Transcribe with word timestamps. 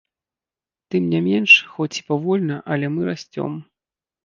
Тым 0.95 1.03
не 1.11 1.19
менш, 1.27 1.51
хоць 1.75 1.89
і 2.01 2.05
павольна, 2.09 2.59
але 2.77 2.93
мы 2.97 3.01
расцём. 3.13 3.51